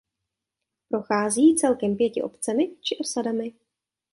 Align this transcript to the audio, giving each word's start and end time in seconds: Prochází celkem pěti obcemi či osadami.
Prochází 0.89 1.55
celkem 1.55 1.95
pěti 1.97 2.21
obcemi 2.21 2.75
či 2.81 2.97
osadami. 2.97 3.53